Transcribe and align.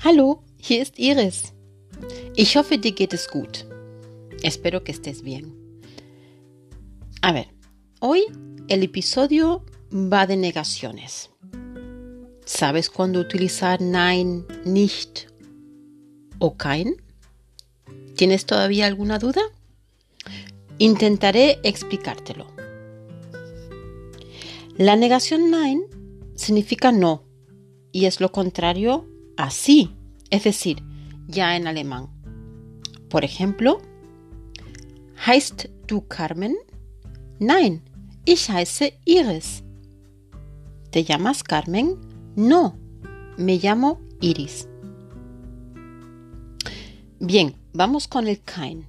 Hallo, 0.00 0.42
hier 0.58 0.82
ist 0.82 0.98
Iris. 0.98 1.52
Ich 2.34 2.56
hoffe, 2.56 2.78
dir 2.78 2.92
geht 2.92 3.12
es 3.12 3.28
gut. 3.28 3.64
Espero 4.42 4.82
que 4.82 4.90
estés 4.92 5.22
bien. 5.22 5.54
A 7.22 7.32
ver, 7.32 7.46
hoy 8.00 8.24
el 8.68 8.82
episodio 8.82 9.64
va 9.92 10.26
de 10.26 10.36
negaciones. 10.36 11.30
¿Sabes 12.44 12.90
cuándo 12.90 13.20
utilizar 13.20 13.80
nein, 13.80 14.44
nicht 14.64 15.28
o 16.38 16.56
kein? 16.56 16.96
¿Tienes 18.16 18.46
todavía 18.46 18.86
alguna 18.86 19.18
duda? 19.18 19.42
Intentaré 20.78 21.58
explicártelo. 21.62 22.46
La 24.76 24.96
negación 24.96 25.50
nein 25.50 25.82
significa 26.34 26.92
no 26.92 27.24
y 27.92 28.04
es 28.04 28.20
lo 28.20 28.30
contrario 28.30 29.06
a 29.36 29.50
sí, 29.50 29.94
es 30.30 30.44
decir, 30.44 30.82
ya 31.28 31.56
en 31.56 31.66
alemán. 31.66 32.10
Por 33.08 33.24
ejemplo, 33.24 33.80
¿Heißt 35.26 35.68
du 35.86 36.06
Carmen? 36.06 36.54
Nein, 37.38 37.82
ich 38.26 38.50
heiße 38.50 38.92
Iris. 39.04 39.64
¿Te 40.90 41.04
llamas 41.04 41.42
Carmen? 41.42 41.96
No, 42.36 42.76
me 43.36 43.58
llamo 43.58 43.98
Iris. 44.20 44.68
Bien, 47.18 47.56
vamos 47.72 48.06
con 48.06 48.28
el 48.28 48.40
kein. 48.40 48.86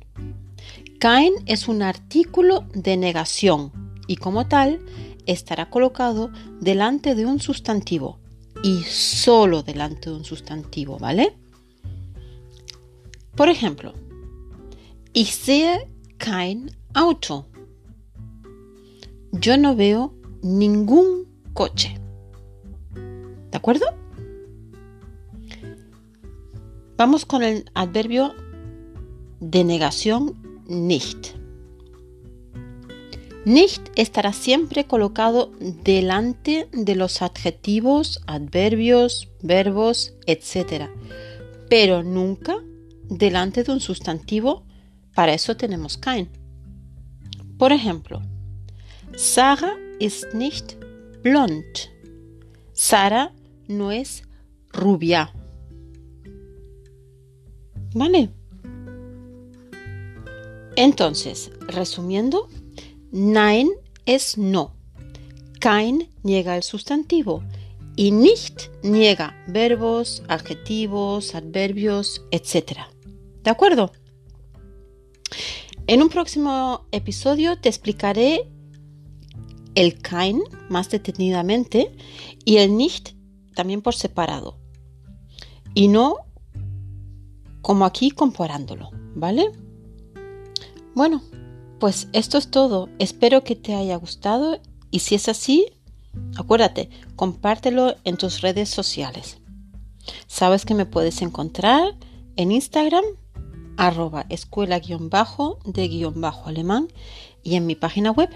Kein 0.99 1.33
es 1.45 1.67
un 1.67 1.83
artículo 1.83 2.65
de 2.73 2.97
negación 2.97 3.71
y 4.07 4.15
como 4.15 4.47
tal 4.47 4.79
estará 5.27 5.69
colocado 5.69 6.31
delante 6.59 7.13
de 7.13 7.25
un 7.25 7.39
sustantivo 7.39 8.19
y 8.63 8.81
solo 8.83 9.61
delante 9.61 10.09
de 10.09 10.15
un 10.15 10.25
sustantivo, 10.25 10.97
¿vale? 10.97 11.37
Por 13.35 13.49
ejemplo, 13.49 13.93
ich 15.13 15.31
sehe 15.33 15.87
kein 16.17 16.71
Auto. 16.95 17.47
Yo 19.31 19.57
no 19.57 19.75
veo 19.75 20.15
ningún 20.41 21.27
coche. 21.53 21.99
¿De 23.51 23.57
acuerdo? 23.57 23.85
Vamos 26.97 27.25
con 27.25 27.43
el 27.43 27.69
adverbio 27.75 28.33
de 29.39 29.63
negación 29.63 30.46
nicht. 30.67 31.35
Nicht 33.45 33.81
estará 33.95 34.33
siempre 34.33 34.87
colocado 34.87 35.51
delante 35.83 36.67
de 36.73 36.95
los 36.95 37.21
adjetivos, 37.21 38.21
adverbios, 38.27 39.29
verbos, 39.41 40.13
etc. 40.25 40.89
Pero 41.69 42.03
nunca 42.03 42.57
delante 43.03 43.63
de 43.63 43.71
un 43.71 43.79
sustantivo. 43.79 44.65
Para 45.15 45.33
eso 45.33 45.55
tenemos 45.55 45.97
kein. 45.97 46.29
Por 47.57 47.71
ejemplo, 47.71 48.21
Sarah 49.15 49.77
ist 49.99 50.33
nicht 50.33 50.75
blond. 51.23 51.63
Sara 52.73 53.33
no 53.67 53.91
es 53.91 54.23
rubia. 54.71 55.33
¿Vale? 57.95 58.36
Entonces, 60.77 61.49
resumiendo, 61.67 62.49
nein 63.11 63.67
es 64.05 64.37
no. 64.37 64.75
Kein 65.59 66.13
niega 66.21 66.55
el 66.55 66.61
sustantivo 66.61 67.43
y 67.95 68.11
nicht 68.11 68.69
niega 68.83 69.35
verbos, 69.47 70.21
adjetivos, 70.27 71.33
adverbios, 71.33 72.21
etc. 72.29 72.81
¿De 73.43 73.49
acuerdo? 73.49 73.91
En 75.87 76.03
un 76.03 76.09
próximo 76.09 76.85
episodio 76.91 77.59
te 77.59 77.69
explicaré 77.69 78.47
el 79.73 79.99
kein 79.99 80.43
más 80.69 80.91
detenidamente 80.91 81.91
y 82.45 82.57
el 82.57 82.77
nicht 82.77 83.15
también 83.55 83.81
por 83.81 83.95
separado. 83.95 84.59
Y 85.73 85.87
no 85.87 86.17
como 87.63 87.83
aquí 87.83 88.11
comparándolo, 88.11 88.91
¿vale? 89.15 89.51
Bueno, 90.97 91.21
pues 91.79 92.09
esto 92.11 92.37
es 92.39 92.49
todo. 92.49 92.89
Espero 92.97 93.43
que 93.43 93.55
te 93.55 93.75
haya 93.75 93.95
gustado 93.97 94.59
y 94.89 95.01
si 95.01 95.13
es 95.13 95.29
así, 95.29 95.67
acuérdate, 96.37 96.89
compártelo 97.15 97.97
en 98.03 98.17
tus 98.17 98.41
redes 98.41 98.69
sociales. 98.69 99.37
Sabes 100.25 100.65
que 100.65 100.73
me 100.73 100.87
puedes 100.87 101.21
encontrar 101.21 101.95
en 102.35 102.51
Instagram 102.51 103.03
arroba 103.77 104.25
escuela 104.29 104.79
guion 104.79 105.11
bajo 105.11 105.59
de 105.65 105.87
guion 105.87 106.19
bajo 106.19 106.49
alemán 106.49 106.87
y 107.43 107.57
en 107.57 107.67
mi 107.67 107.75
página 107.75 108.09
web 108.09 108.31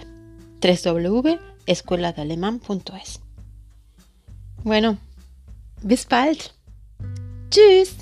www.escueladealemán.es. 0.61 3.22
Bueno, 4.63 4.99
bis 5.81 6.07
bald. 6.07 6.51
Tschüss. 7.49 8.00